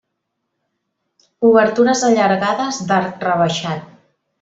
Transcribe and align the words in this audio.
Obertures 1.51 2.03
allargades 2.11 2.83
d'arc 2.91 3.25
rebaixat. 3.31 3.91